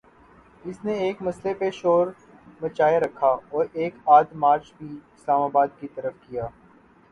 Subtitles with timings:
[0.65, 2.07] اس نے اس مسئلے پہ شور
[2.61, 6.47] مچائے رکھا اور ایک آدھ مارچ بھی اسلام آباد کی طرف کیا۔